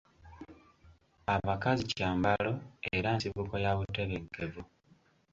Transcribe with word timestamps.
Abakazi 1.35 1.83
kyambalo 1.93 2.53
era 2.95 3.09
nsibuko 3.15 3.55
ya 3.63 3.71
butebenkevu. 3.77 4.61